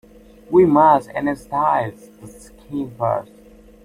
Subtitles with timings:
[0.49, 3.31] We must anaesthetize the skin first.